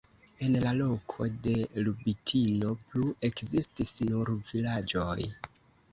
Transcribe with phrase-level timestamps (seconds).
[0.45, 1.53] En la loko de
[1.87, 5.19] Lubitino plu ekzistis nur vilaĝoj.